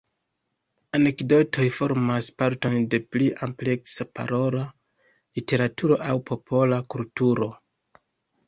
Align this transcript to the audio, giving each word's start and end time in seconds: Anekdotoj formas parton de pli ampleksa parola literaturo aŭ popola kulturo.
Anekdotoj 0.99 1.65
formas 1.75 2.29
parton 2.43 2.77
de 2.93 2.99
pli 3.15 3.27
ampleksa 3.49 4.07
parola 4.21 4.65
literaturo 5.41 5.99
aŭ 6.09 6.17
popola 6.31 6.81
kulturo. 6.97 7.53